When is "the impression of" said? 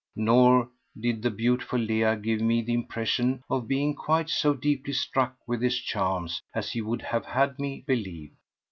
2.63-3.67